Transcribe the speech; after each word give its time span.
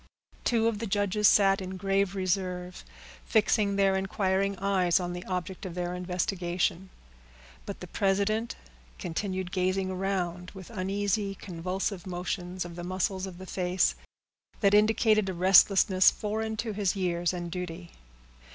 Two 0.43 0.65
of 0.67 0.79
the 0.79 0.87
judges 0.87 1.27
sat 1.27 1.61
in 1.61 1.77
grave 1.77 2.15
reserve, 2.15 2.83
fixing 3.23 3.75
their 3.75 3.95
inquiring 3.95 4.57
eyes 4.57 4.99
on 4.99 5.13
the 5.13 5.23
object 5.25 5.63
of 5.63 5.75
their 5.75 5.93
investigation; 5.93 6.89
but 7.67 7.81
the 7.81 7.85
president 7.87 8.55
continued 8.97 9.51
gazing 9.51 9.91
around 9.91 10.49
with 10.55 10.71
uneasy, 10.71 11.35
convulsive 11.35 12.07
motions 12.07 12.65
of 12.65 12.75
the 12.75 12.83
muscles 12.83 13.27
of 13.27 13.37
the 13.37 13.45
face, 13.45 13.93
that 14.61 14.73
indicated 14.73 15.29
a 15.29 15.35
restlessness 15.35 16.09
foreign 16.09 16.57
to 16.57 16.73
his 16.73 16.95
years 16.95 17.31
and 17.31 17.51
duty. 17.51 17.91